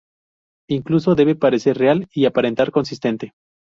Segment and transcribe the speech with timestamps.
[0.67, 3.33] Incluso debe parecer real y aparentar consistente.